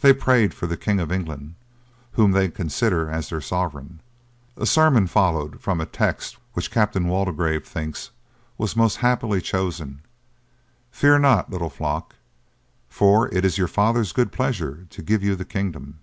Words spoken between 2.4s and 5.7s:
consider as their sovereign. A sermon followed